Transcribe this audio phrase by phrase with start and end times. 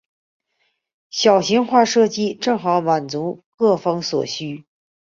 [1.11, 4.65] 小型化设计正好满足各方所需。